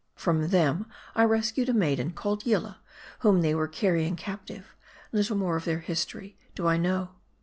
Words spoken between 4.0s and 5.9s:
captive; Little more of their